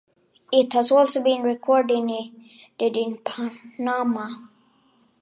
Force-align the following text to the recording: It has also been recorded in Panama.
It 0.51 0.73
has 0.73 0.91
also 0.91 1.21
been 1.21 1.43
recorded 1.43 2.09
in 2.79 3.17
Panama. 3.17 4.31